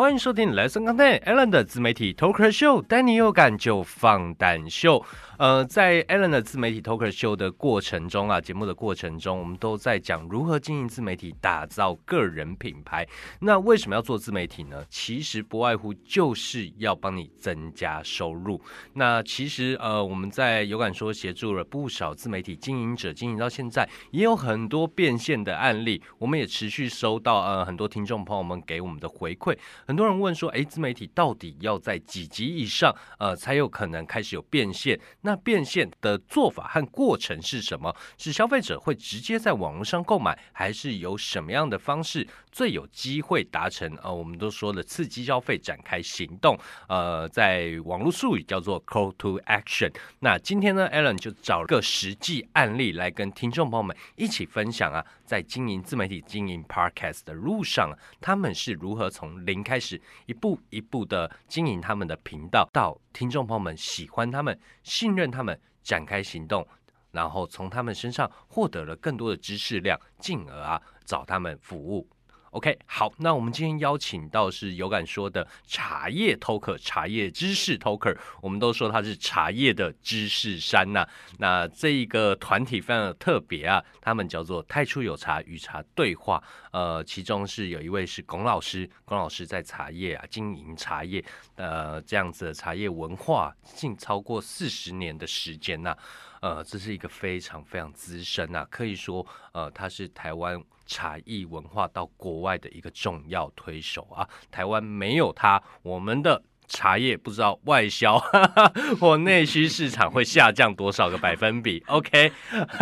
[0.00, 5.04] 欢迎收听 Lesson Content Alan 的自媒体 Talker Show，带你有感就放胆秀。
[5.40, 13.08] 呃，在 Alan 的自媒体 Talker Show 的过程中啊，节目的过程中，我们都在讲如何经营自媒体，打造个人品牌。
[13.40, 14.84] 那为什么要做自媒体呢？
[14.90, 18.60] 其实不外乎就是要帮你增加收入。
[18.92, 26.02] 那其实呃，我们在有感说协助了不少自媒体经营者，经营到现在也有很多变现的案例。
[26.18, 29.56] 我们也持续收到呃很多听众朋友们给我们的回馈。
[29.86, 35.00] 很多人问说，哎，自媒体到底要在几级以上呃才有可能开始有变现？
[35.22, 37.94] 那那变现的做法和过程是什么？
[38.18, 43.94] 是消费者会直接在网络上购买，还是有什么样的方式最有机会达成？
[44.02, 49.94] 呃，我们都说了刺激消费、展开行动，呃，在网络术语叫做 call to action。
[50.18, 65.20] 那今天呢，Alan 就找个实际案例来跟听众朋友们一起分享啊，在经营自媒体、经营 Podcast 的路上，他们是如何从零开始，一步一步的经营他们的频道，到听众朋友们喜欢他们、信任。
[65.20, 66.66] 任他们展开行动，
[67.10, 72.08] 然后从他们身上获得了更多的知识量，进而啊找他们服务。
[72.50, 81.06] OK，好，那我们今天邀请到是有感说的茶叶 Talker，茶叶知识 Talker，我们都说他是茶叶的知识山呐。
[81.38, 86.42] 那这一个团体非常的特别啊，他们叫做太初有茶与茶对话。
[86.72, 95.96] 呃，其中是有一位是龚老师，龚老师在茶叶啊经营茶叶，呃这样子的茶叶文化近超过四十年的时间呐。
[96.40, 100.60] 呃，这是一个非常非常资深呐，可以说呃他是台湾。
[100.90, 108.18] 茶艺文化到国外的一个重要推手啊，台湾没有他，我们的茶叶不知道外销
[109.00, 111.80] 或内需市场会下降多少个百分比。
[111.86, 112.32] OK，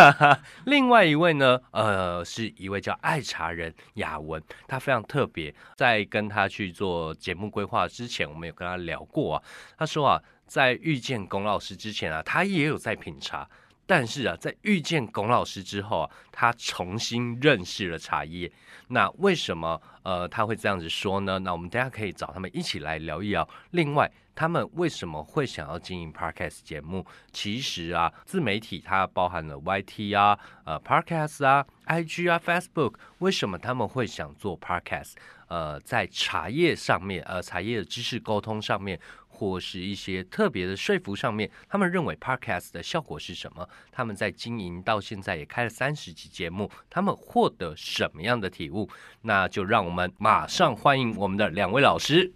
[0.65, 9.43] 另外一位呢，呃，是一位叫爱茶人雅文，他非常特别，在跟他去做节目规划之前，我们有跟他聊过啊，
[9.77, 13.47] 他说啊，在遇见龚老师之前啊，他也有在品茶。
[13.89, 18.53] 但是啊，在遇见龚老师之后啊，他重新认识了茶叶。
[18.89, 21.39] 那为什么呃他会这样子说呢？
[21.39, 23.49] 那我们大家可以找他们一起来聊一聊。
[23.71, 27.05] 另外，他们为什么会想要经营 podcast 节目？
[27.33, 32.95] 其实啊，自媒体它包含了 YT 啊、呃 podcast 啊、IG 啊、Facebook。
[33.19, 35.15] 为什么他们会想做 podcast？
[35.49, 39.01] 呃，在茶叶上面，呃，茶叶的知识沟通上面。
[39.39, 43.69] 或是一些特别的说服上面，他们认为 Podcast 的效果是什么？
[43.93, 48.91] 他们在经营到现在也开了三十集节目，他们获得什么样的体悟？
[49.23, 52.33] 那就让我们马上欢迎我们的两位老师。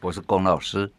[0.00, 0.92] 我是龚老师。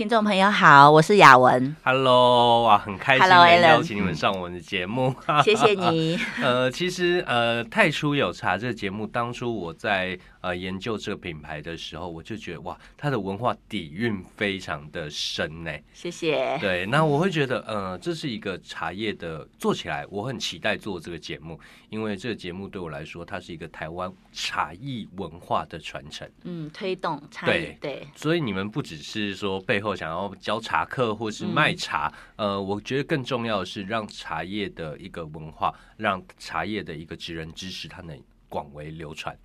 [0.00, 1.76] 听众朋友好，我是雅文。
[1.84, 6.18] Hello，哇，很开心能邀请你们上我们的节目， 谢谢你。
[6.42, 15.70] 呃，其实呃，太初有茶这个节目，当初我在呃研究这个品牌的时候，我就觉得哇，它的文化底蕴非常的深呢。
[15.92, 16.56] 谢谢。
[16.62, 26.26] 对，那我会觉得，呃，这是一个茶叶的做起来，我很期待做这个节目，因为这个节目对我来说，它是一个台湾茶艺文化的传承。
[26.44, 27.76] 嗯，推动茶艺。
[27.78, 29.78] 对，所以你们不只是说背。
[29.78, 38.18] 后想要教茶课或是卖茶，呃，我觉得更重要的是让茶叶的一个文化，让茶叶的一个职人知识，它能
[38.48, 39.36] 广为流传。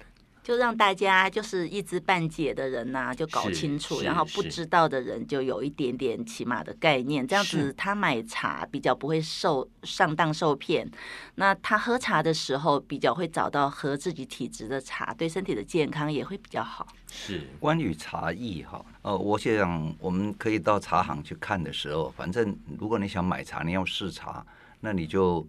[0.45, 10.87] 就让大家就是一知半解的人呐，就搞清楚，然后不知道的人就有一点点起码的概念，这样子他买茶比较不会受上当受骗。
[11.33, 16.85] 那他喝茶的时候比较会找到合自己体质的茶，对身体的健康也会比较好。
[17.07, 24.45] 是关于茶艺哈，呃，我想我们可以到茶行去看的时候，反正如果你想买茶，你要试茶，
[24.81, 25.43] 那你就。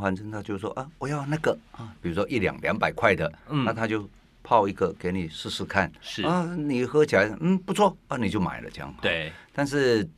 [0.00, 4.08] 反正他就说啊，我要那个啊，比如说一两两百块的，那他就
[4.42, 8.94] 泡一个给你试试看，是啊，你喝起来嗯不错啊，你就买了这样。
[9.00, 10.08] 对，但是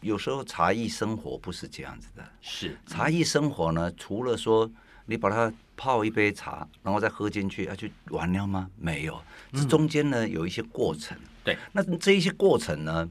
[0.00, 4.70] 有时候茶艺生活不是这样子的，是茶艺生活呢，除了说
[5.06, 8.70] 你把它泡一杯茶，然后再喝进去，啊就完了吗？
[8.76, 9.20] 没有，
[9.52, 11.16] 这中间呢有一些过程。
[11.44, 13.08] 对，那这一些过程呢，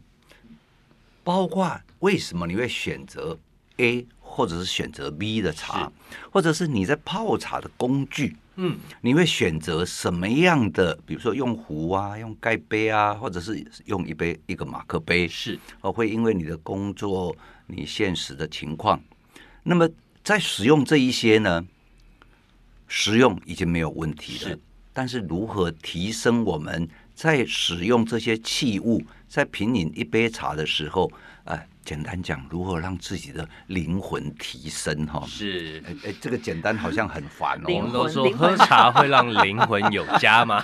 [1.24, 3.38] 包括为什么你会选择
[3.78, 4.06] A？
[4.30, 5.92] 或者是选择 B 的茶，
[6.30, 10.96] 或者是你在泡茶的工具，嗯，你会选择什么样的？
[11.08, 17.36] 比如说用壶啊，用盖杯啊，或者是用一杯一个马克杯，是哦，会因为你的工作、
[17.66, 19.02] 你现实的情况，
[19.64, 19.90] 那么
[20.24, 21.66] 在使用这一些呢，
[22.88, 24.58] 使用已经没有问题了。
[24.94, 31.37] 但是如何提升我们在使用这些器物，在品饮一杯茶的时候，哎？
[31.88, 35.24] 简单讲，如何让自己的灵魂提升哈？
[35.26, 37.74] 是，哎哎，这个简单好像很烦哦。
[37.74, 40.62] 我们都说喝茶会让灵魂有家吗？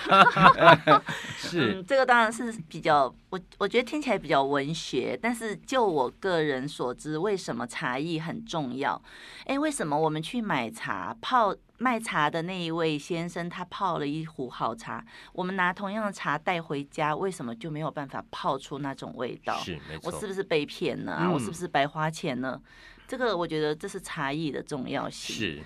[1.39, 9.01] 是，这个当然是比较我我觉得听起来比较文学，但是就我个人所知，为什么茶艺很重要？
[9.45, 11.55] 哎，为什么我们去买茶泡？
[11.83, 15.06] 卖茶的那一位先生，他泡了一壶好茶。
[15.33, 19.59] 我们拿同样的茶带回家，为什么就没有办法泡出那种味道？
[19.59, 21.30] 是，没错我是不是被骗呢？
[21.33, 22.62] 我是不是白花钱呢？
[23.06, 25.35] 这个我觉得这是茶艺的重要性。
[25.35, 25.62] 是，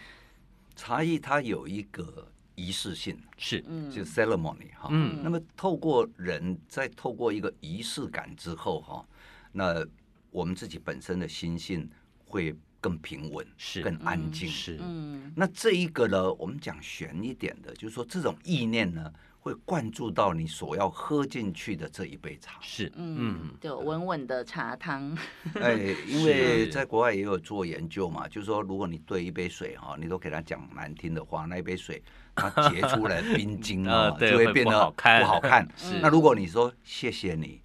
[0.75, 3.61] 茶艺它有一个仪式性，是，
[3.91, 4.87] 就 ceremony 哈。
[4.89, 5.21] 嗯。
[5.21, 9.05] 那么透过人在透过一个仪式感之后哈，
[9.51, 9.85] 那
[10.31, 11.87] 我们自己本身的心性
[12.25, 12.55] 会。
[12.79, 14.77] 更平稳，是更安静，是。
[14.81, 25.17] 嗯，那这一个呢，我们讲悬一点的，就是说这种意念呢，会灌注到你所要喝进去的这一杯茶，是，嗯，就稳稳的茶汤。
[25.59, 25.73] 哎，
[26.07, 32.01] 因为在国外也有做研究嘛，就是说，如果你兑一杯水哈，你都给他讲难听的话，那一杯水
[32.35, 35.67] 它结出来冰 晶啊，就会变得不好看。
[35.75, 37.61] 是那如果你说谢谢你，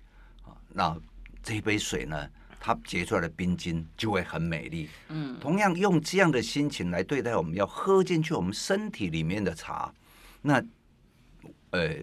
[0.71, 0.97] 那
[1.43, 2.29] 这一杯水呢？
[2.65, 4.89] 它结出来的冰晶就会很美丽。
[5.09, 9.93] 嗯，同样用这样的心情来对待我们要喝进去我们身体里面的茶，
[10.43, 10.65] 那，
[11.71, 11.97] 呃，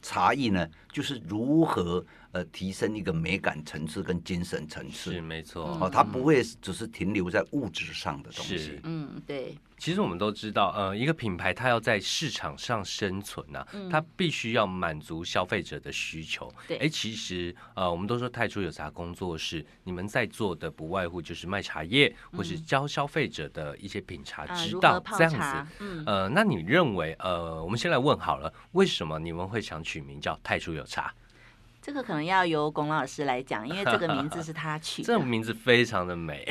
[0.00, 2.02] 茶艺呢，就是如何
[2.34, 5.12] 呃提升一个美感层次跟精神层次。
[5.12, 5.78] 是没错。
[5.80, 8.78] 哦，它不会只是停留在物质上的东西。
[8.82, 9.56] 嗯，对。
[9.76, 16.50] 其实我们都知道，呃，一个品牌它要在市场上生存呢，它必须要满足消费者的需求。
[16.66, 25.70] 对，哎，其实呃，我们都说太初有茶工作室，你们在做的不外乎就是卖茶叶，或是教消费者的一些品茶之道这样子。
[25.80, 31.12] 嗯，呃，那你认为，呃，我们先来问好了，为什么你们会想取名叫太初有茶？
[31.84, 35.04] 这个可能要由龚老师来讲，因为这个名字是他取的。
[35.12, 36.50] 这个名字非常的美。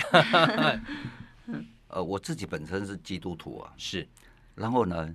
[1.90, 4.08] 呃，我自己本身是基督徒啊，是。
[4.54, 5.12] 然后呢，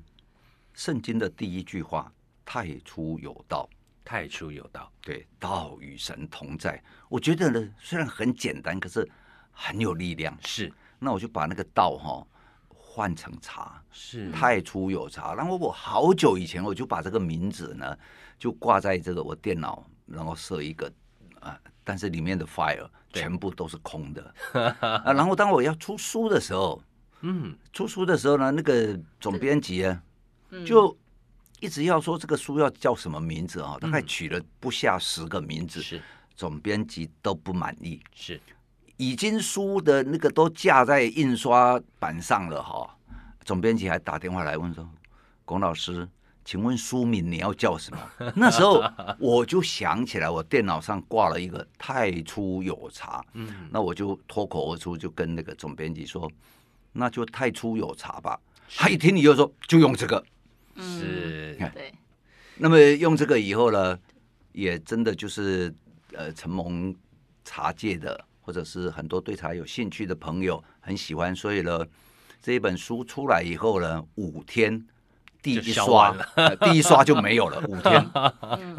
[0.75, 2.13] 圣经的第一句话
[2.45, 3.71] “太初有道”，
[4.05, 6.83] 太初有道，对，道与神同在。
[7.09, 9.09] 我觉得呢，虽然很简单，可是
[9.53, 10.37] 很有力量。
[10.45, 10.73] 是。
[10.99, 12.27] 那我就把那个道哈
[12.69, 15.33] 换成茶，是太初有茶。
[15.35, 17.97] 然后我好久以前我就把这个名字呢
[18.37, 20.91] 就挂在这个我电脑，然后设一个
[21.41, 21.59] 啊。
[21.85, 24.35] 但是里面的 file 全部都是空的
[24.81, 25.03] 啊！
[25.07, 26.83] 然后当我要出书的时候，
[27.23, 30.03] 嗯，出书的时候呢，那个总编辑啊，
[30.67, 30.95] 就
[31.61, 33.79] 一直要说这个书要叫什么名字啊？
[33.81, 36.03] 大概取了不下十个名字，是
[36.37, 38.39] 总编辑都不满意，是
[38.99, 42.95] 已经书的那个都架在印刷板上了哈，
[43.47, 44.87] 总编辑还打电话来问说，
[45.47, 46.07] 龚老师。
[46.49, 48.11] 请问书名你要叫什么？
[48.35, 48.83] 那时候
[49.19, 56.27] 我就想起来，我电脑上挂了一个“太初有茶”，嗯，那我就脱口而出就跟那个总编辑说
[56.91, 58.41] ：“那就太初有茶吧。”
[58.75, 60.25] 他一听你就说就用这个，
[60.79, 61.93] 是，对。
[62.57, 63.99] 那么用这个以后呢，
[64.53, 65.71] 也真的就是
[66.15, 66.97] 呃，承蒙
[67.45, 71.87] 茶界的或者是很多对茶有兴趣的朋友很喜欢，所以呢，
[72.41, 74.83] 这一本书出来以后呢，五天。
[75.41, 76.15] 第一刷，
[76.61, 78.11] 第一刷就没有了，五 天。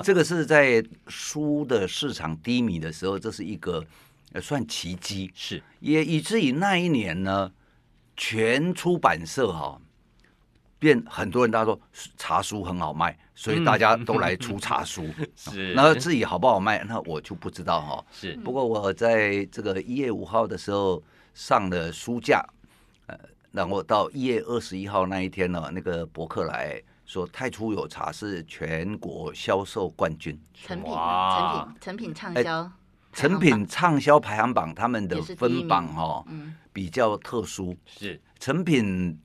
[0.04, 3.84] 这个是在书的市场低迷的时候，这是一个
[4.42, 7.50] 算奇迹，是也以至于那一年呢，
[8.18, 9.80] 全出版社哈
[10.78, 11.80] 变很多人，大家说
[12.18, 15.08] 茶书很好卖，所以大家都来 出茶书。
[15.36, 18.06] 是，那自己好不好卖，那我就不知道哈。
[18.12, 21.02] 是，不过我在这个一月五号的时候
[21.34, 22.46] 上了书架。
[23.52, 32.72] 然后到一月二十一号那一天呢，那个博客来说太初有茶是全国销售冠军，成品成品成品畅销，
[33.12, 36.24] 成品畅销排行榜他们的分榜哈，
[36.72, 38.22] 比较特殊，是。
[38.40, 39.20] 成品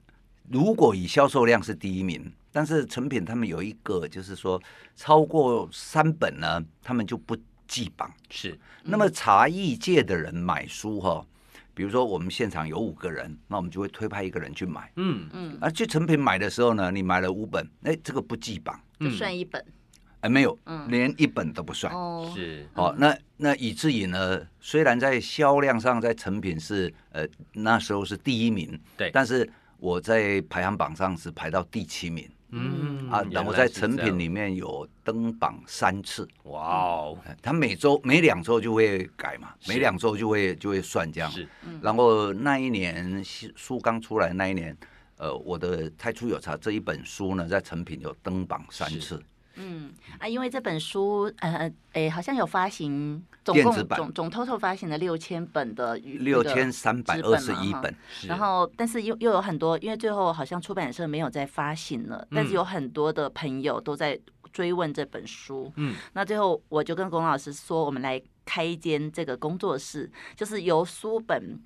[0.48, 4.58] 如果以销售量是第一名，但是成品他们有一个就是说
[4.96, 7.36] 超过三本呢，他们就不
[7.68, 8.58] 记榜，是。
[8.82, 11.26] 那么茶艺界的人买书哈。
[11.74, 14.90] 比如说，我们现场有五个人，那我们就会推派一个人去买。
[14.96, 15.58] 嗯嗯。
[15.60, 19.64] 而去成品买的时候呢，你买了五本，哎，这个不记榜，就算一本。
[20.20, 21.92] 哎，没有，连一本都不算。
[21.92, 22.32] 哦。
[22.34, 22.66] 是。
[22.72, 29.46] 好，那那以至于呢，虽然在销量上，在成品是呃那时候是第一名，对，但是
[29.78, 32.26] 我在排行榜上是排到第七名。
[32.56, 37.18] 嗯啊，然后在成品里面有登榜三次，哇哦！
[37.42, 41.30] 他每周每两周就会改嘛，每两周就会就会算这样。
[41.30, 41.48] 是，
[41.82, 44.76] 然后那一年书刚出来那一年，
[45.16, 49.20] 呃，我的《太初有茶》这一本书呢，在成品有登榜三次。
[49.56, 57.94] 嗯啊，因为这本书呃，哎，好像有发行总共总总 total 发行了六千本的语六那个千三百二十一本，
[58.26, 62.54] 然后，但是又又有很多，因为最后好像出版社没有再发行了，但是嗯。
[62.54, 64.18] 有很多的朋友都在
[64.52, 65.70] 追问这本书。
[65.76, 71.58] 嗯，那最后我就跟龚老师说，我们来开一间这个工作室，就是由书本，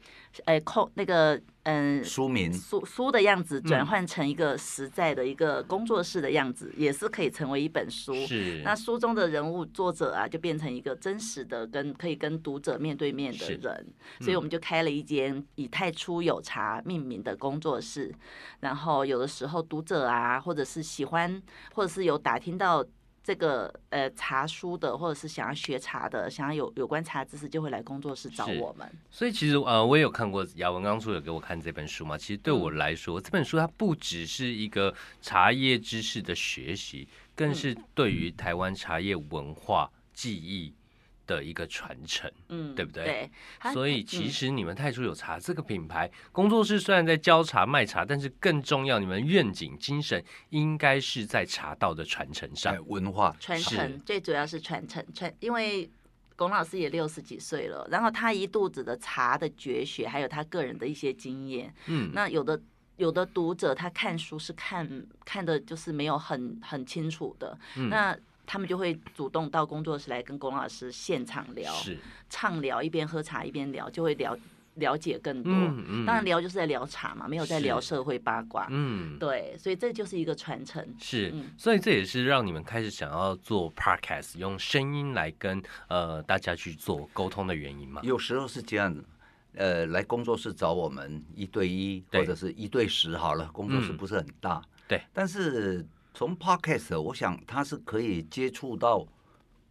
[0.44, 2.02] 呃，空那个嗯。
[2.04, 8.14] 书名书书的样子转嗯换成一个实在的一个工作室的样子，也是可以成为一本书。
[8.26, 13.87] 是那书中的人物作者啊，就变成一个真实的跟可以跟读者面对面的是人，
[14.20, 18.14] 所以我们就开了一间以太初有茶命名的工作室。
[18.61, 21.42] 然后有的时候读者啊，或者是喜欢，
[21.75, 22.85] 或者是有打听到
[23.28, 28.90] 这个呃茶书的，或者是想要学茶的，想要有有关茶知识，就会来工作室找我们。
[29.11, 32.16] 所以其实呃，我也有看过雅文刚初有给我看这本书嘛。
[32.16, 40.73] 其实对我来说，这本书它不只是一个茶叶知识的学习，更是对于台湾茶叶文化记忆
[41.28, 42.28] 的一个传承。
[42.49, 43.04] 嗯，对不对？
[43.62, 50.20] 对，所以其嗯实你们太初有茶这个品牌工作室虽然在教茶卖茶，但是更重要，你们愿景精神
[50.50, 52.75] 应该是在茶道的传承上。
[52.75, 52.80] 哎。
[52.88, 53.37] 文化。
[53.38, 55.90] 传承，最主要是传承传，因为
[56.37, 61.70] 龚老师也六十几岁了，然后他一肚子的茶的绝学，还有他个人的一些经验。
[61.85, 62.58] 嗯，那有的
[62.97, 67.90] 有的读者他看书是看看的，就是没有很很清楚的，嗯。
[67.90, 68.16] 那
[68.50, 71.99] 他们就会主动到工作室来跟龚老师现场聊，是，
[72.31, 74.35] 畅聊，一边喝茶一边聊，就会了
[74.76, 75.52] 了解更多。
[75.52, 78.67] 嗯嗯当然聊就是在聊茶嘛，没有在聊社会八卦。
[78.71, 80.83] 嗯，对，所以这就是一个传承。
[80.99, 88.00] 是嗯，所以这也是让你们开始想要做 podcast，用声音来跟呃大家去做沟通的原因嘛？
[88.02, 89.05] 有时候是这样的，
[89.57, 95.02] 呃，来工作室找我们一对一对或者是一对十好了，工作室嗯不是很大，对。
[95.12, 95.85] 但是
[96.18, 99.06] 从 podcast，我想它是可以接触到，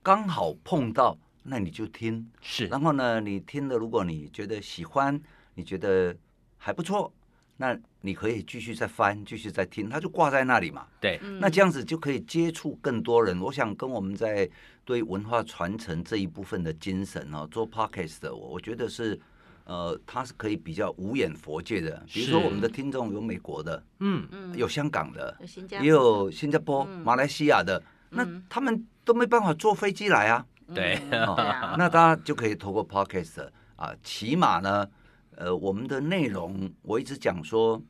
[0.02, 5.22] 刚好碰到，那你就听，是，然后呢，你听的，如果你觉得喜欢，
[5.56, 6.16] 你觉得
[6.58, 7.14] 还不错，
[7.58, 10.88] 那你可以继续再翻，继续再听，它就挂在那里嘛。
[11.02, 13.38] 对，嗯那这样子就可以接触更多人。
[13.42, 14.50] 我想跟我们在
[14.86, 19.20] 对文化传承这一部分的精神哦，做 podcast 的，我我觉得是，
[19.68, 22.02] 呃，它是可以比较无眼佛界的。
[22.08, 24.58] 比如说我们的听众有美国的，嗯，嗯。
[24.58, 27.00] 有香港的，有新加也有新加坡、嗯。
[27.02, 30.46] 马来西亚的，那嗯他们都没办法坐飞机来啊。
[30.74, 30.98] 对。
[31.12, 34.88] 那大家就可以透过 podcast 啊，起码呢，
[35.36, 37.82] 呃，我们的内容我一直讲说，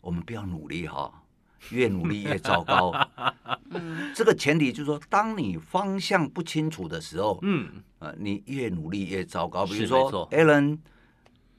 [0.00, 1.12] 我们不要努力哈，
[1.72, 2.90] 越努力越糟糕。
[3.68, 4.10] 嗯。
[4.14, 7.68] 这个前提就是说，当你方向不清楚的时候，嗯，
[7.98, 9.66] 呃，你越努力越糟糕。
[9.66, 10.78] 比如说错，Alan，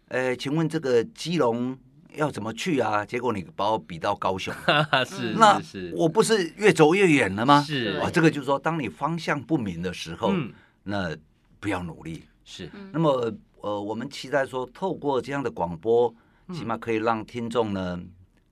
[0.10, 1.78] 呃，请问这个基隆
[2.16, 3.06] 要怎么去啊？
[3.06, 7.62] 结果你把我比到高雄， 哈哈，是那是是，我不是越走越远了吗？
[7.62, 10.52] 是啊，这个就是说，当你方向不明的时候，嗯，
[10.84, 11.16] 那
[11.60, 12.24] 不要努力。
[12.44, 16.14] 是，嗯那么，呃，我们期待说，透过这样的广播，
[16.48, 18.02] 嗯起码可以让听众呢，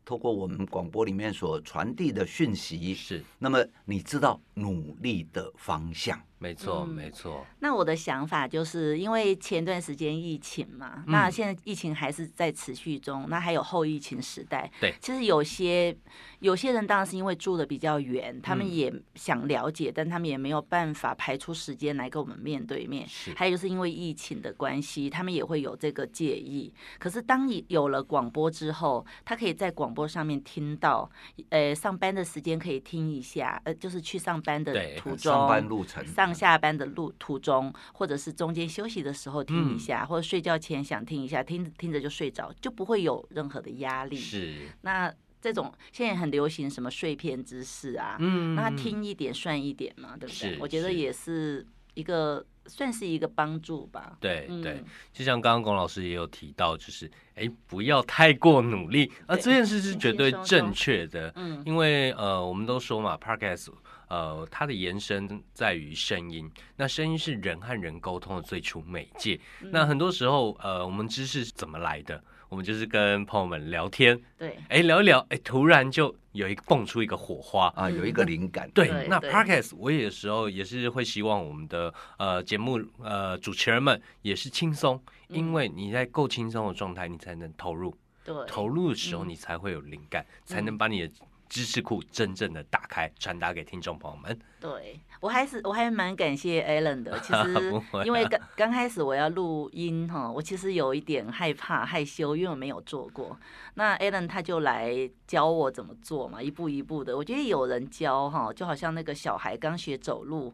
[0.06, 6.22] 透过我们广播里面所传递的讯息，是，那么你知道努力的方向。
[6.40, 14.72] 没错嗯没错，那我的想法就是因为前段时间疫情嘛，嗯那现在疫情还是在持续中，那还有后疫情时代。
[14.80, 15.96] 对其实有些
[16.40, 23.08] 有些人当然是因为住的比较远，他们嗯也想了解，但他们也没有办法排出时间来跟我们面对面。
[23.08, 26.72] 是，还有就是因为疫情的关系，他们也会有这个介意。
[27.00, 31.10] 可是当你有了广播之后，他可以在广播上面听到，
[31.50, 44.16] 呃，上班的时间可以听一下，呃，就是去上班的途中，上班路程，上下班的路途中，或者是中间休息的时候听一下，或者睡觉前想听一下，听着听着就睡着，就不会有任何的压力。
[44.16, 50.58] 是，那这种现在很流行什么碎片知识啊，嗯那听一点算一点嘛，对不对是？
[50.60, 54.18] 我觉得也是一个算是一个帮助吧。
[54.20, 63.70] 对嗯对，就像刚刚龚老师也有提到，就是哎，不要太过努力，而对这件事是绝对正确的，嗯因为呃，我们都说嘛，podcast，
[64.08, 69.40] 呃，它的延伸在于声音，那声音是人和人沟通的最初媒介。
[69.62, 72.24] 嗯那很多时候，呃，我们知识是怎么来的？
[72.50, 77.68] 我们就是跟朋友们聊天，对，哎，聊一聊，哎，突然就有一个蹦出一个火花。
[77.76, 78.72] 啊，有一个灵感。
[78.72, 84.98] 对，那对对 podcast 我有时候也是会希望我们的呃节目呃主持人们也是轻松，
[85.28, 87.94] 因嗯为你在够轻松的状态，你才能投入。
[88.24, 91.12] 对，投入的时候，嗯你才会有灵感，才能把你的
[91.50, 94.40] 知识库真正的打开，传达给听众朋友们。
[94.60, 97.20] 对我还是我还蛮感谢 Alan 的。
[97.22, 97.74] 其实
[98.06, 103.38] 因为刚刚开始我要录音哈，我其实有一点害怕害羞，因为我没有做过。
[103.76, 107.16] 那 Alan 他就来教我怎么做嘛，一步一步的。
[107.16, 110.54] 我觉得有人教哈，就好像那个小孩刚学走路，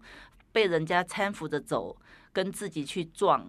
[0.51, 1.97] 被人家搀扶着走。
[2.33, 3.47] 跟自己去撞。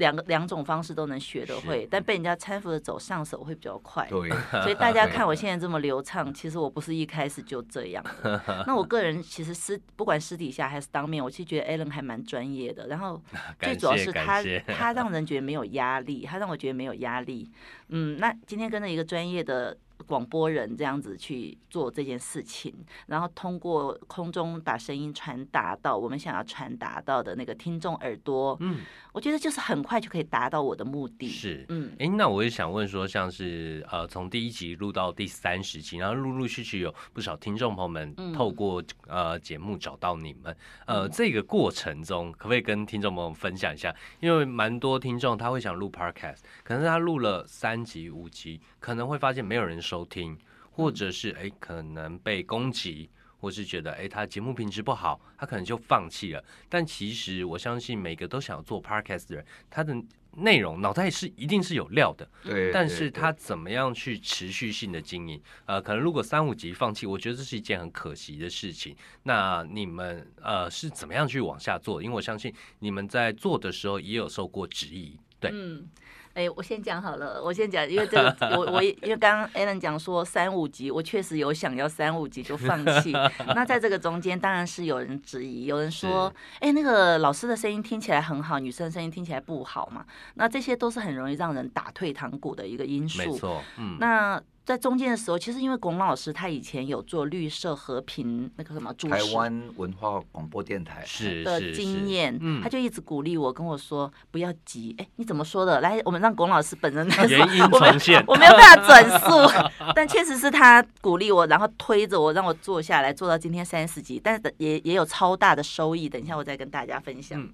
[0.00, 4.04] 两个两种方式都能学得会，但被人家搀扶着走上手会比较快。
[4.10, 4.28] 对，
[4.62, 8.04] 所以大家看我现在这么流畅，其实我不是一开始就这样。
[8.66, 12.88] 那我个人其实私不管私底下还是当面，我其实觉得 Alan 还蛮专业的。
[12.88, 13.22] 然后
[13.60, 17.48] 最主要是他他让人觉得没有压力，他让我觉得没有压力。
[17.90, 19.76] 嗯，那今天跟着一个专业的。
[20.06, 22.74] 广播人这样子去做这件事情，
[23.06, 28.78] 然后通过空中把声音传达到我们想要传达到的那个听众耳朵，嗯，
[29.12, 31.28] 我觉得就是很快就可以达到我的目的。
[31.28, 43.94] 是，嗯，哎，那我也想问说，像是呃，从第一集录到第三十集，然后陆陆续续有不少听众朋友们透过呃节目找到你们，呃，这个过程中可不可以跟听众朋友分享一下？
[44.20, 49.80] 因为蛮多听众他会想录 podcast，可能他录了三集五集，可能会发现没有人。
[49.80, 50.38] 收听，
[50.70, 53.08] 或者是哎，可能被攻击，
[53.38, 56.44] 或是觉得哎，他节目品质不好，他可能就放弃了。
[56.68, 59.96] 但其实我相信，每个都想要做 podcast 的人，他的
[60.36, 62.28] 内容脑袋是一定是有料的。
[62.44, 65.42] 对，但是他怎么样去持续性的经营？
[65.64, 68.94] 呃，可能如果三五集放弃，我觉得这是一件很可惜的事情。
[69.22, 72.02] 那你们呃是怎么样去往下做？
[72.02, 75.18] 因为我相信你们在做的时候也有受过质疑。
[75.40, 75.88] 对，嗯。
[76.34, 83.12] 哎，我先讲好了，我先讲，因为这个我我因为刚刚 Alan 讲说三五级，我确实有想要三五级就放弃。
[83.54, 90.04] 那在这个中间，当然是有人质疑，有人说，哎，那个老师的声音听起来很好，女生声音听起来不好嘛？
[90.34, 93.18] 那这些都是很容易让人打退堂鼓的一个因素。
[93.18, 94.40] 没错，嗯，那。
[94.64, 104.94] 在中间的时候，其实因为龚老师他以前有做绿色和平那个什么主台湾文化广播电台是的经验，他就一直鼓励我跟我说不要急。
[104.98, 105.80] 哎，你怎么说的？
[105.80, 107.40] 来，我们让龚老师本人来说。
[107.40, 109.52] 我们我没有办法转 述，
[109.96, 116.08] 但确实是他鼓励我，然后推着我让我坐下来，做到今天三十集，但是也也有超大的收益。
[116.08, 117.48] 等一下我再跟大家分享。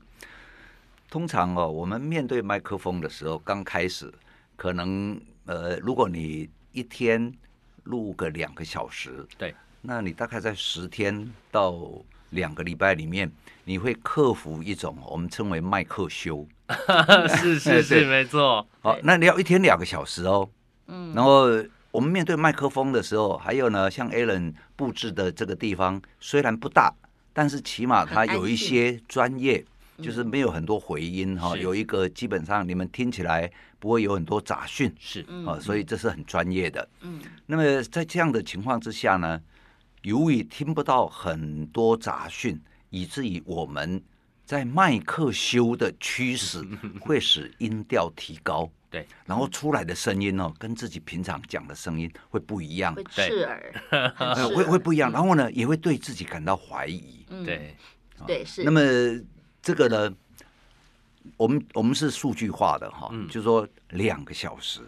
[1.09, 4.13] 通常哦，我们面对麦克风的时候，刚开始
[4.57, 7.33] 可能呃，如果你一天
[7.85, 11.75] 录个两个小时，对，那你大概在十天到
[12.31, 13.33] 两个礼拜里面，
[13.65, 16.47] 你会克服一种我们称为麦克修，
[17.41, 18.67] 是是 是，没错。
[18.83, 20.47] 好，那你要一天两个小时哦，
[20.89, 21.47] 嗯，然后
[21.91, 26.93] 我们面对麦克风的时候，还有呢，像 Alan 布置的这个地方虽然不大，
[27.33, 29.65] 但是起码它有一些专业。
[30.03, 35.25] 就是没有很多回音哈，有一个基本上你们听起来不会有很多杂讯，是。
[35.47, 36.87] 啊，所以这是很专业的。
[37.01, 39.41] 嗯，那么在这样的情况之下呢，
[40.03, 44.03] 由于听不到很多杂讯，以至于我们
[44.45, 46.63] 在麦克修的驱使
[47.01, 53.75] 会使音调提高，对，然后出来的声音呢，跟自己平常讲的声音会不一样，会刺耳，
[54.55, 57.75] 会会不一样，然后呢，也会对自己感到怀疑，对，
[58.27, 58.45] 对。
[58.45, 58.63] 是。
[58.63, 58.81] 那么。
[59.67, 60.15] 这个呢，
[61.37, 64.81] 我们我们是数据化的哈，就是说两个小时，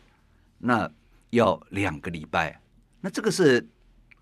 [0.56, 0.88] 那
[1.30, 2.60] 要两个礼拜，
[3.00, 3.66] 那这个是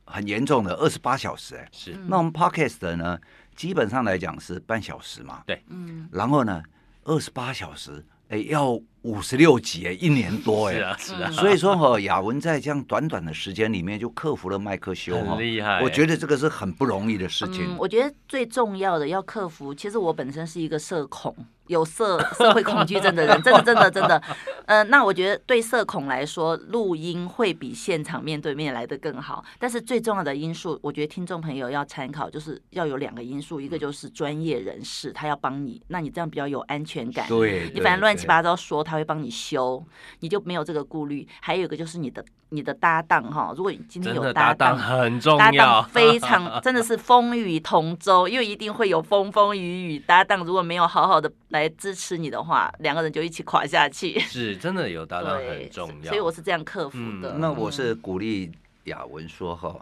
[0.07, 1.93] 很严重的，二十八小时哎，是。
[2.09, 3.21] 那我们 podcast 呢，
[3.55, 6.63] 基本上来讲是半小时嘛，对，嗯，然后呢，
[7.05, 17.77] 二十八小时，哎，要五十六集哎，一年多哎，是啊是啊，所以说哈，雅文在这样短短的时间里面就克服了麦克修，很厉害，我觉得这个是很不容易的事情。
[17.79, 21.35] 我觉得最重要的要克服，其实我本身是一个社恐。
[21.69, 24.23] 有社 社会恐惧症的人，真的真的真的，
[24.67, 29.45] 呃，那我觉得对社恐来说，录音会比现场面对面来的更好。
[29.59, 37.27] 但是最重要的因素，我觉得听众朋友要参考，就是要有两个因素，一个就是专业人士，他要帮你，那你这样比较有安全感。
[37.27, 39.85] 对，你反正乱七八糟说，他会帮你修，
[40.21, 41.27] 你就没有这个顾虑。
[41.41, 42.25] 还有一个就是你的。
[42.51, 49.99] 你的搭档哈，如果你今天有搭档，很重要，搭档非常 真的是风雨同舟，因为一定会有风风雨雨。
[49.99, 54.17] 搭档如果没有好好的来支持你的话，两个人就一起垮下去。
[54.21, 56.09] 是，真的有搭档很重要。
[56.09, 57.33] 所以我是这样克服的。
[57.39, 58.53] 那我是鼓励
[58.85, 59.75] 雅文说哈，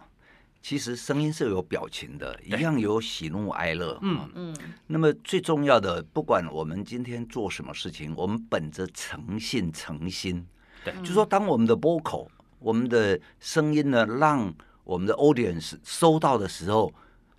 [0.64, 3.98] 其实声音是有表情的，一样有喜怒哀乐。
[4.00, 4.56] 嗯嗯。
[4.86, 10.46] 那么最重要的，不管我们今天做什么事情，我们本着诚信诚心，
[10.82, 12.28] 对，就说当我们的 vocal，。
[12.60, 16.90] 我们的声音呢，让我们的 audience 收到的时候，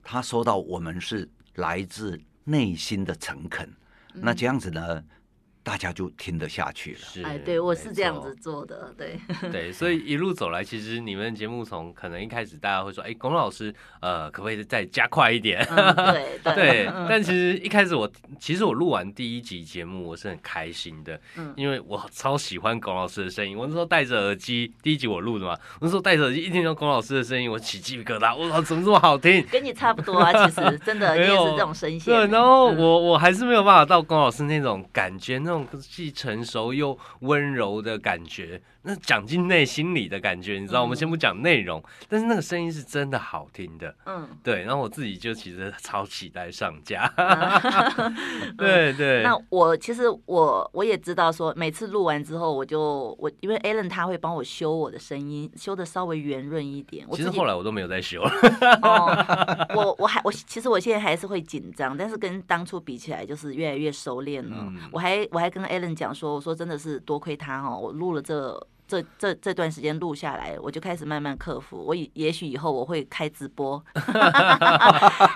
[0.04, 3.68] 他收到我们是来自内心的诚恳。
[4.14, 5.04] 那这样子呢，
[5.66, 7.00] 大家就听得下去了。
[7.02, 9.20] 是，哎，对我是这样子做的， 对，
[9.52, 15.66] 对，所以一路走来，其实你们节目从可能一开始大家会说，哎，龚老师，呃，可不可以再加快一点？
[15.76, 18.08] 嗯对对 但其实一开始我，
[18.40, 23.58] 其实我录完第一集节目，我是很开心的，嗯因为我超喜欢龚老师的声音。
[23.58, 29.44] 我那时候戴着耳机，第一集我录的嘛，我那时候戴着耳机，一听到龚老师的声音，我起鸡皮疙瘩，我操，怎么这么好听？
[29.52, 32.28] 跟你差不多啊，其实真的你也是这种声线对，欸。
[32.28, 40.82] 然后嗯我我还是没有办法到龚老师那种感觉，那种既成熟又温柔的感觉，那讲进内心里的感觉，你知道？
[40.82, 43.96] 我们先不讲内容，但是那个声音是真的好听的。
[44.06, 47.12] 嗯，对，然后我自己就其实超期待上架。
[48.58, 57.08] 对对，那我其实我我也知道说，每次录完之后，我就我因为 Alan 他会帮我修我的声音，修的稍微圆润一点。
[57.14, 58.32] 其实后来我都没有再修了。
[58.82, 64.58] 哦，我我还我其实我现在还是会紧张，但是跟当初比起来，就是越来越熟练了。
[64.60, 68.68] 嗯我还我还跟 Alan 讲说，我说真的是多亏他哦，我录了这。
[68.88, 71.84] 这这这段时间录下来，我就开始慢慢克服。
[71.84, 73.84] 我以也许以后我会开直播，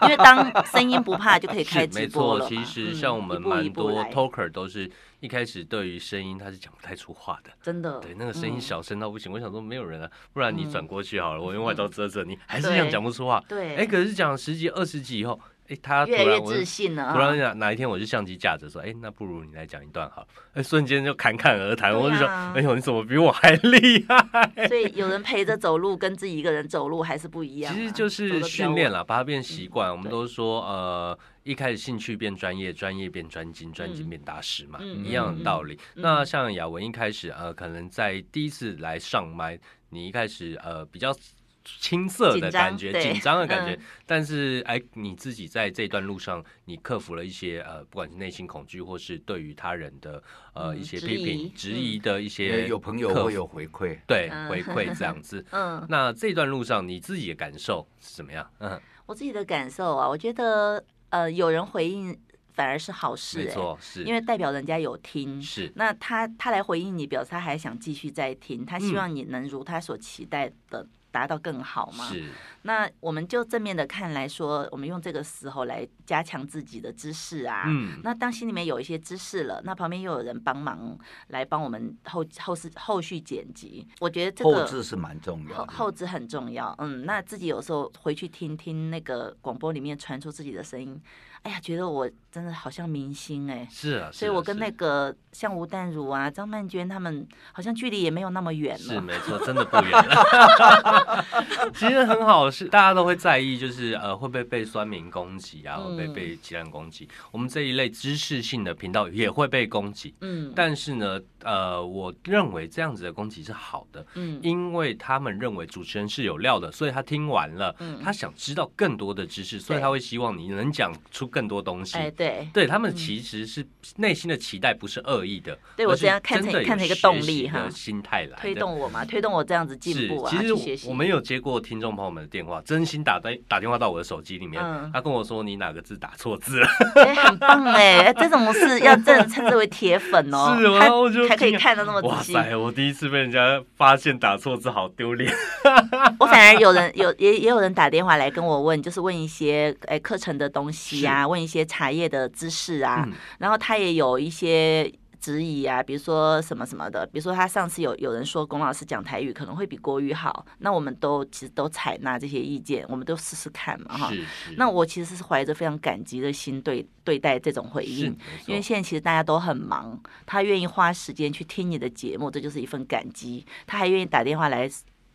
[0.03, 2.47] 因为当声音不怕就可以开直播了嘛。
[2.47, 4.87] 其实嗯像我们蛮多 talker 都是
[5.19, 7.49] 一开始对于声音他是讲不太出话的。
[7.59, 13.43] 真的对，那个声音嗯小声到不行，我想说没有人啊，不然你嗯转过去好了，我用外套遮着你，还是这样讲不出话。
[13.49, 15.39] 对，哎，可是讲十几、二十集以后，
[15.69, 17.13] 哎，他突越来越自信了啊。
[17.13, 24.51] 突然哪哪一天我就相机架着说，哎，那不如你来讲一段好了，哎，瞬间就侃侃而谈，啊我就说，哎呦，你怎么比我还厉害？
[24.67, 27.75] 所以有人陪着走路，跟自己一个人走路还是不一样啊。
[27.75, 28.39] 其实就是。
[28.49, 29.91] 训练了，把它变习惯。
[29.91, 35.75] 我们都说，呃，一开始兴趣变专业，专业变专精，专精嗯变大师嘛，嗯一样嗯的道理。
[35.95, 41.13] 嗯那像雅文一开始，呃，可能在第一次来上麦，你一开始呃比较。
[41.63, 43.79] 青涩的感觉，紧张的感觉，嗯。
[44.05, 50.21] 但是哎，你自己在这段路上，你克服了一些呃，不管是内心恐惧，或是对于他人的
[50.53, 54.49] 呃嗯一些批评、质嗯疑的一些有朋友会有回馈，对嗯。
[54.49, 55.45] 回馈这样子。
[55.51, 58.49] 嗯，那这段路上你自己的感受是怎么样？
[58.59, 62.17] 嗯，我自己的感受啊，我觉得呃，有人回应
[62.53, 64.03] 反而是好事、欸，没错，是。
[64.03, 65.41] 因为代表人家有听。
[65.41, 65.71] 是。
[65.75, 68.95] 那他他来回应你，表示他还想继续再听，他希嗯。
[68.95, 72.05] 望你能如他所期待的达到更好嘛。
[72.05, 72.29] 是
[72.63, 77.63] 那我们就正面的看来说，我们用这个时候来加强自己的知识啊。
[77.67, 85.73] 嗯，那当心里面有一些知识了，那旁边又有人帮忙来帮我们后后是后续剪辑，我觉得这后个置是蛮重要后的。
[85.73, 86.75] 后置很重要。
[86.79, 91.01] 嗯，那自己有时候回去听听那个广播里面传出自己的声音，
[91.43, 98.79] 哎呀，觉得我真的好像明星哎、是啊，所以我跟那个个像吴淡如啊、张曼娟他们，好像距离也没有那么远了。
[98.79, 101.25] 是没错，真的不远了。
[101.73, 107.07] 其实很好，是大家都会在意，就是呃会不会被酸民攻击啊，会不会嗯被其他人攻击？
[107.31, 114.39] 我们这一类知识性的频道也会被攻击，嗯，但是呢，呃，我认为这样子的攻击是好的，嗯。
[114.41, 117.99] 因为他们认为主持人是有料的，所以他听完了，嗯。
[118.03, 121.97] 他想知道更多的知识，所以他会希望你能讲出更多东西。
[121.97, 122.47] 哎对。
[122.53, 123.65] 对他们其实是
[123.97, 128.37] 内心的期待，不是恶意的，对我是这样看成看成一个动力哈心态来的。
[128.41, 130.37] 推动我嘛，推动我这样子进步啊，其。
[130.75, 134.89] 实我没有接过听众朋友们的电话，真心打电打电话到我的手机里面，嗯。
[134.93, 142.33] 他跟我说你哪个字打错字了，哎，很棒哎，哎这种是要真的称之为铁粉哦， 是然后我就他还可以看得那么仔细。
[142.33, 145.31] 哇塞，我第一次被人家发现打错字，好丢脸。
[146.19, 154.91] 我反而有人有也也有人打电话来跟我问，就是问一些哎课程的东西啊，问一些茶叶的知识啊，嗯然后他也有一些。
[155.19, 164.09] 质疑啊，比如说什么什么的，比如说他上次有有人说龚老师讲台语可能会比国语好，那我们都其实都采纳这些意见，我们都试试看嘛哈。
[164.09, 168.15] 是是，那我其实是怀着非常感激的心对对待这种回应，
[168.47, 173.45] 因为现在其实大家都很忙，他愿意花时间去听你的节目，这就是一份感激。
[173.67, 174.69] 他还愿意打电话来，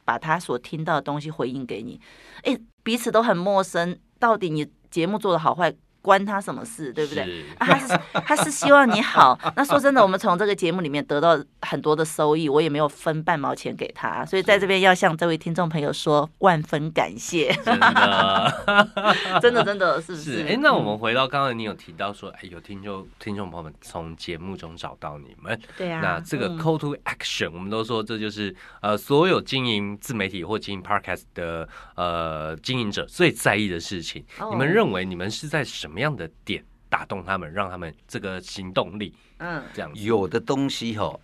[0.04, 2.00] 把他所听到的东西回应给你。
[2.42, 7.46] 哎，彼此都很陌生，到底你节目做的好坏，关他什么事，对不对？
[7.56, 9.38] 啊、他是他是希望你好。
[9.56, 18.54] 那说真的，我们从这个节目里面得到很多的收益，我也没有分半毛钱给他，所以在这边要向这位听众朋友说万分感谢，真的。
[19.40, 20.46] 真的真的是不是，是？
[20.46, 34.22] 哎、那我嗯们回到刚才你有提到说，哎、有听众听众朋友们从节目中找到你们，对啊，那这个嗯 call to action，、我们都说这就是呃所有经营自媒体或经营 podcast 的呃经营者最在意的事情。
[34.38, 39.90] 哦你们认为你们是在什么样的点打动他们，让他们这个行动力嗯这样？
[39.94, 41.18] 有的东西哈、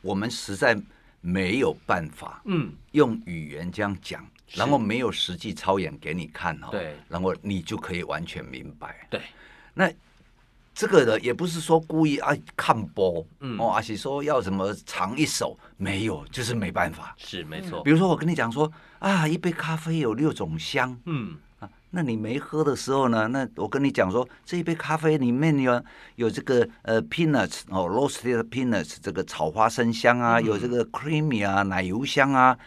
[0.00, 0.80] 我们实在
[1.20, 9.06] 没有办法嗯，用语言这样讲，是然后没有实际操演给你看哈、对然后你就可以完全明白。
[9.10, 9.20] 对，
[9.74, 9.90] 那
[10.74, 17.14] 这个的也不是说故意啊看播，嗯哦，而且说要什么尝一手，没有，就是没办法。
[17.18, 17.82] 是没错。
[17.82, 21.51] 比如说我跟你讲说啊，一杯咖啡有六种香，嗯啊，
[21.94, 25.82] 那你没喝的时候呢，那我跟你讲说这一杯咖啡里面有
[26.16, 32.58] 有这个呃 peanuts 哦 roasted peanuts 这个炒花生香啊，有这个 creamy 啊奶油香啊。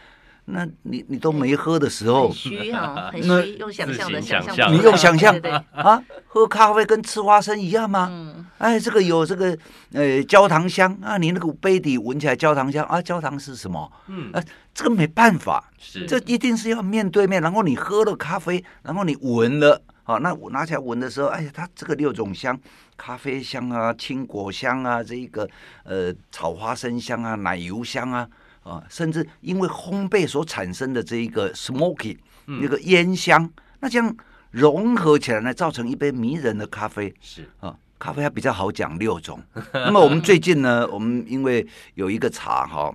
[0.48, 5.36] 那你你都没喝的时候，很虚哈，很虚，用想象的想象，你用想象
[5.72, 8.08] 啊，喝咖啡跟吃花生一样吗？
[8.12, 9.58] 嗯，哎，这个有这个
[9.94, 13.92] 呃焦糖香啊，你那个杯底闻起来焦糖香啊，焦糖是什么？
[14.08, 22.56] 嗯，啊，这个没办法，是这一定是要面对面，然后你喝了咖啡，然后你闻了，啊，那我拿起来闻的时候，哎呀，它这个六种香，
[22.96, 25.50] 咖啡香啊，青果香啊，这一个
[25.86, 28.30] 呃炒花生香啊，奶油香啊。
[28.66, 33.50] 啊，甚至因为烘焙所产生的这一个 smoky 那个烟香，
[33.80, 34.18] 那这样
[34.52, 37.14] 融合起来呢，造成一杯迷人的咖啡。
[37.22, 39.40] 是啊，咖啡还比较好讲六种。
[39.72, 42.94] 那么我们最近呢，我们因为有一个茶哈，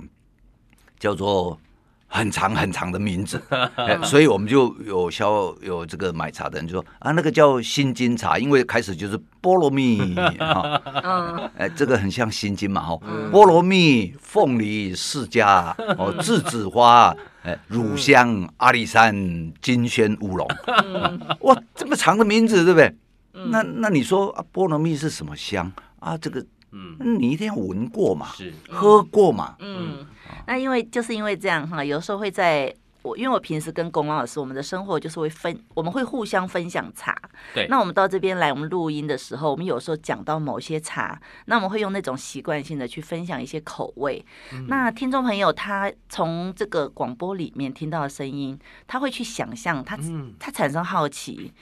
[0.99, 1.59] 叫做。
[2.13, 3.41] 很长很长的名字，
[4.03, 10.81] 所以我们就有销有这个买茶的人就说啊，那个叫心经茶，因为开始就是菠萝蜜哈，
[11.57, 12.99] 哎，这个很像心经嘛哈，
[13.31, 19.15] 菠萝蜜、凤梨、释迦哦、栀子花、哎、乳香、阿里山、
[19.63, 20.49] 金萱乌龙，
[21.43, 22.93] 哇，这么长的名字对不对？
[23.51, 25.71] 那那你说啊，菠萝蜜是什么香？
[26.01, 26.19] 啊？
[26.19, 30.07] 这个嗯，你一定要闻过嘛，是喝过嘛，嗯。
[30.47, 37.17] 那因为就是因为这样哈，有时候会在我因为我平时跟龚老师，我们的生活就是会分，我们会互相分享茶。
[37.55, 37.67] 对。
[37.69, 44.25] 那我们到这边来，我们录音的时候，我们有时候讲到某些茶，那我们会用那种习惯性的去分享一些口味。
[44.69, 49.99] 那听众朋友他从这个广播里面听到的声音，他会去想象，他
[50.39, 51.53] 他产生好奇。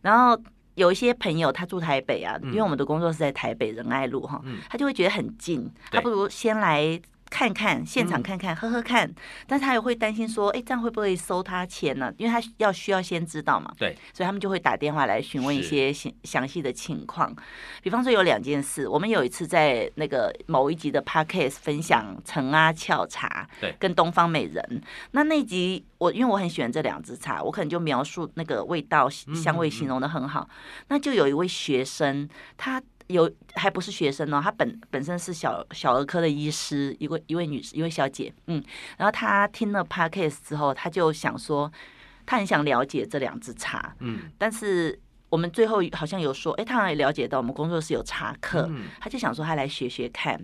[0.00, 0.40] 然后
[0.78, 6.98] 有一些朋友他住台北啊，因为我们的工作是在台北仁爱路哈，他就会觉得很近，他不如先来。
[7.30, 9.10] 看看现场，看看喝喝看，
[9.46, 12.12] 但是他也会担心说，哎，这样会不会收他钱呢？
[12.16, 13.72] 因为他要需要先知道嘛。
[13.78, 17.34] 对，所以他们就会打电话来询问一些详详细的情况。
[17.82, 24.82] 比方说有两件事，我们有一次在那个某一集的 podcast 分享陈阿俏茶，对，跟东方美人。
[25.12, 30.48] 那那集我因为我很喜欢这两支茶，我可能就描述那个味道香味形容的很好。
[30.88, 32.82] 那就有一位学生他。
[33.08, 38.62] 有还不是学生呢，她本本身是小小儿科的医师，一位一位女士，一位小姐，嗯，
[38.96, 41.70] 然后她听了 podcast 之后，她就想说，
[42.24, 44.98] 她很想了解这两支茶，嗯，但是。
[45.28, 50.40] 我们最后好像有说，哎，他也了解到我们工作室有茶课，他就想说他来学学看，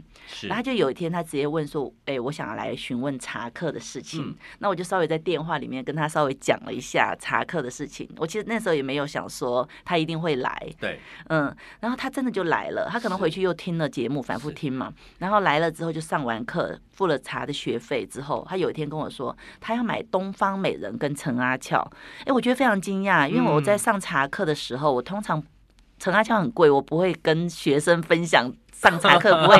[0.49, 8.09] 然后就有一天他直接问说，哎，我想要来询问茶课的事情，那我就稍微在电话里面跟他稍微讲了一下茶课的事情。
[8.19, 21.91] 我其实那时候也没有想说他一定会来，对，嗯，然后他真的就来了，他可能回去又听了节目，反复听嘛，然后来了之后就上完课，付了茶的学费之后，他有一天跟我说，他要买东方美人跟陈阿俏，
[22.27, 25.43] 哎，我觉得非常惊讶，因为我在上茶课的时时候，我通常
[25.99, 29.57] 陈阿俏很贵，我不会跟学生分享上茶课， 不会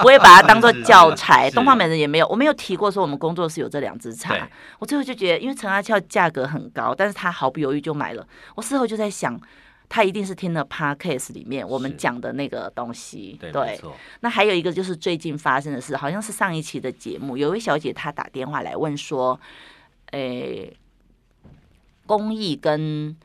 [0.00, 1.50] 不会把它当做教材。
[1.50, 4.36] 东方美人也没有，我没有提过说我们工作室有这两支茶。
[4.78, 8.26] 我最后就觉得，因为陈阿俏价格很高，但是他毫不犹豫就买了。
[8.56, 9.40] 我事后就在想，
[9.88, 13.38] 他一定是听了 podcast 里面我们讲的那个东西。
[13.40, 13.80] 对，
[14.20, 19.40] 那还有一个就是最近发生的事，好像是上一期的节目，有一位小姐她打电话来问说，
[20.10, 20.76] 诶，
[22.04, 23.16] 公益跟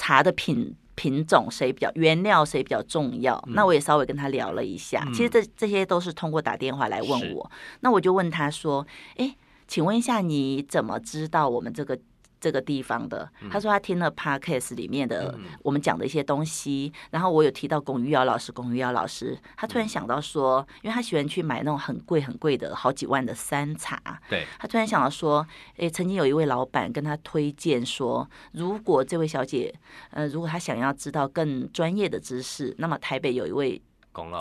[0.00, 3.42] 茶的品品种谁比较原料谁比较重要？
[3.48, 5.06] 那我也稍微跟他聊了一下。
[5.12, 7.50] 其实这这些都是通过打电话来问我。
[7.80, 8.86] 那我就问他说
[9.16, 9.36] ：“哎，
[9.68, 11.98] 请问一下，你怎么知道我们这个？”
[12.40, 29.74] 这个地方的，他说他听了 podcast 里面的我们讲的一些东西，然后我有提到龚玉瑶老师，龚玉瑶老师，他突然想到说，因为他喜欢去买那种很贵很贵的好几万的山茶，对，他突然想到说，哎，曾经有一位老板跟他推荐说，如果这位小姐，
[30.10, 33.80] 呃，如果她想要知道更专业的知识，那么台北有一位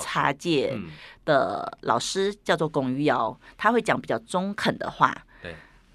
[0.01, 0.75] 茶界
[1.25, 5.15] 的老师叫做龚玉瑶，他会讲比较中肯的话。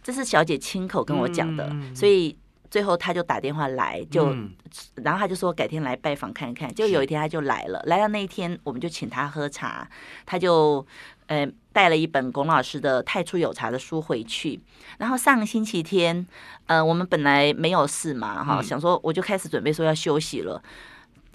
[0.05, 2.37] 这是小姐亲口跟我讲的，所以
[2.71, 4.37] 最后他就打电话来，就
[4.97, 6.73] 然后他就说改天来拜访看看。
[6.75, 9.89] 就有一天他就来了，来到那一天我们就请他喝茶，
[10.27, 10.87] 他就
[11.29, 14.61] 呃带了一本龚老师的《太初有茶》的书回去。
[14.99, 16.27] 然后上个星期天，
[16.67, 20.63] 呃，我们本来没有事嘛，哈，想说我就开始准备说要休息了。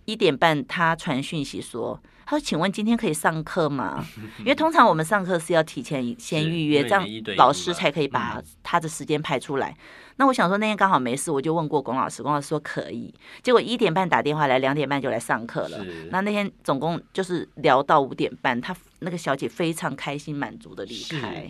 [0.06, 2.00] 一点半他传讯息说。
[2.30, 4.06] 他说：“请问今天可以上课吗？
[4.38, 7.04] 因为通常我们上课是要提前先预约，这样
[7.38, 9.76] 老师才可以把他的时间排出来。
[10.18, 13.12] 那我想说那天刚好没事，我就问过龚老师，龚老师说可以。
[13.42, 15.84] 结果一点半打电话来，两点半就来上课了。
[16.12, 21.48] 那那天总共就是聊到五点半，他那个小姐非常开心满足的离开。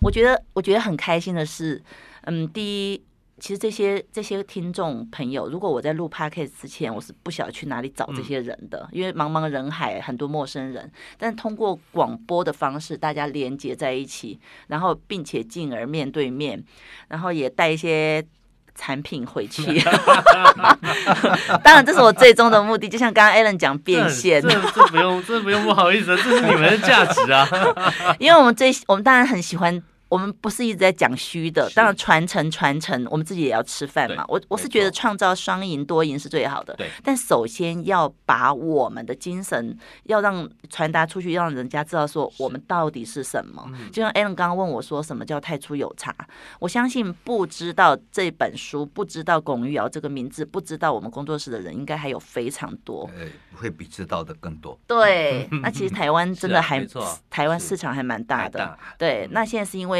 [0.00, 1.82] 我觉得我觉得很开心的是，
[2.22, 3.02] 嗯，第一。”
[3.40, 10.92] 其实这些这些听众朋友，如果我在录 podcast 之前，我是不晓得去哪里找这些人的，因为茫茫人海，很多陌生人。
[11.18, 16.62] 但通过广播的方式，大家连接在一起，然后并且进而面对面，
[17.08, 18.22] 然后也带一些
[18.74, 19.80] 产品回去。
[21.64, 22.88] 当然，这是我最终的目的。
[22.88, 27.48] 就像刚刚 Alan 讲变现，这这不用，这不用不好意思，这是你们的价值啊。
[28.18, 29.82] 因为我们最我们当然很喜欢。
[30.10, 34.24] 我们不是一直在讲虚的，当然传承传承，我们自己也要吃饭嘛。
[34.26, 36.74] 我我是觉得创造双赢多赢是最好的。
[36.74, 36.90] 对。
[37.04, 43.64] 但首先要把我们的精神要让传达出去，让人家知道说我们到底是什么。
[43.92, 46.12] 就像 Alan 刚刚问我说什么叫太初有茶，
[46.58, 53.08] 我相信不知道这本书，不知道龚玉瑶这个名字，不知道我们工作室的人，应该还有非常多。
[53.54, 54.76] 会比知道的更多。
[54.88, 55.48] 对。
[55.62, 56.84] 那其实台湾真的还
[57.30, 58.76] 台湾市场还蛮大的。
[58.98, 59.28] 对。
[59.30, 59.99] 那现在是因为。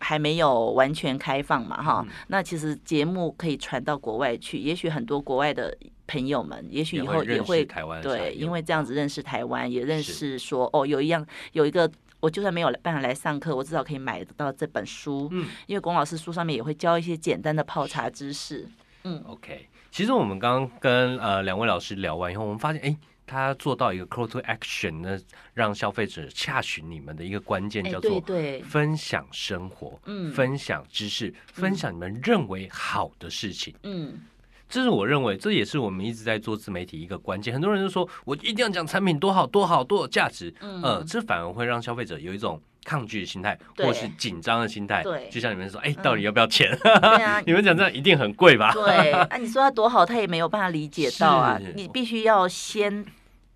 [0.00, 5.74] 还没有完全开放嘛，哈，那其实节目可以传到国外去，也许很多国外的
[6.06, 7.64] 朋友们，也许以后也会
[8.02, 18.68] 对，因为这样子认识台湾，也认识说哦，有一样有一个，我就算没有办法来上课，我至少可以买得到这本书，嗯，因为龚老师书上面也会教一些简单的泡茶知识，
[19.04, 22.94] 嗯，OK，其实我们刚刚跟呃两位老师聊完以后，我们发现哎。
[23.26, 25.18] 他做到一个 call to action，呢
[25.52, 28.22] 让消费者洽询你们的一个关键叫做
[28.68, 34.20] 分享生活，嗯，分享知识，分享你们认为好的事情，嗯，
[34.68, 37.52] 这是我认为这也是我们一直在做自媒体一个关键。
[37.52, 46.70] 很多人就说我一定要讲产品多好多好多有价值，嗯，这反而会让消费者有一种抗拒的心态，或是紧张的心态，对，就像你们说，哎，到底要不要钱？
[46.82, 48.72] 对啊，你们讲这样一定很贵吧？
[48.72, 53.04] 对， 啊，你说他多好，他也没有办法理解到啊，你必须要先。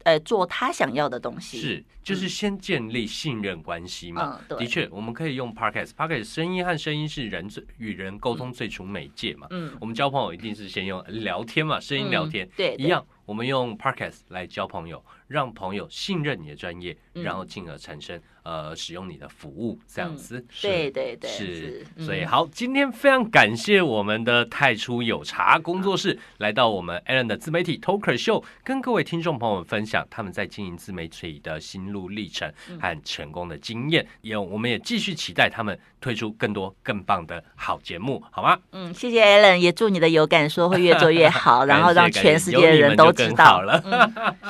[0.05, 4.41] 呃，做他想要的东西是，就是先建立信任关系嘛。
[4.49, 9.47] 的确，我们可以用 podcast，podcast 声音和声音是人最与人沟通最初媒介嘛。
[9.51, 13.05] 嗯，我们交朋友一定是先用聊天嘛，声音聊天，对，一样。
[13.27, 20.43] 我们用 podcast 来交朋友，让朋友信任你的专业，然后进而产生呃使用你的服务这样子。
[20.63, 21.87] 对对对，是。
[21.99, 34.07] 所以好，今天非常感谢我们的太初有茶工作室来到我们 Allen 的自媒体 Talker 秀，跟各位听众朋友们分享他们在经营自媒体的心路历程和成功的经验。
[34.23, 38.59] 也我们也继续期待他们推出更多更棒的好节目，好吗？
[38.73, 43.13] 嗯，谢谢 Allen，也祝你的有感说会越做越好， 然后让全世界的人都。
[43.19, 43.83] 知道了，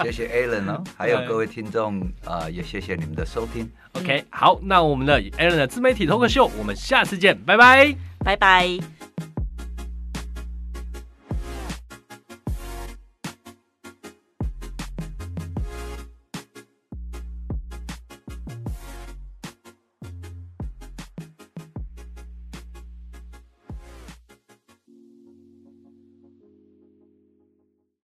[0.03, 3.71] 谢谢 Alan 哦，还有各位听众啊，也谢谢你们的收听。
[3.93, 8.79] OK，好，那我们的 Aaron 的自媒体脱口秀，我们下次见，拜拜，拜拜。